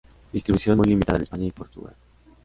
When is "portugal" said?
1.51-1.93